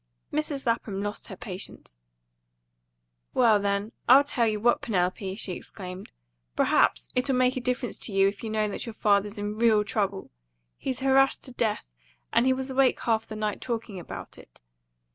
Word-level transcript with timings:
Mrs. 0.33 0.65
Lapham 0.65 1.03
lost 1.03 1.27
her 1.27 1.35
patience. 1.37 1.95
"Well, 3.35 3.59
then, 3.59 3.91
I'll 4.09 4.23
tell 4.23 4.47
you 4.47 4.59
what, 4.59 4.81
Penelope!" 4.81 5.35
she 5.35 5.51
exclaimed. 5.51 6.09
"Perhaps 6.55 7.09
it'll 7.13 7.35
make 7.35 7.55
a 7.55 7.61
difference 7.61 7.99
to 7.99 8.11
you 8.11 8.27
if 8.27 8.43
you 8.43 8.49
know 8.49 8.67
that 8.67 8.87
your 8.87 8.93
father's 8.93 9.37
in 9.37 9.59
REAL 9.59 9.83
trouble. 9.83 10.31
He's 10.79 11.01
harassed 11.01 11.43
to 11.43 11.51
death, 11.51 11.85
and 12.33 12.47
he 12.47 12.51
was 12.53 12.71
awake 12.71 12.99
half 13.01 13.27
the 13.27 13.35
night, 13.35 13.61
talking 13.61 13.99
about 13.99 14.39
it. 14.39 14.59